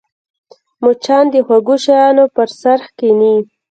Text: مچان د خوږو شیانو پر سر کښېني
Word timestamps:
مچان 0.83 1.25
د 1.33 1.35
خوږو 1.45 1.75
شیانو 1.83 2.25
پر 2.35 2.49
سر 2.61 2.79
کښېني 2.97 3.35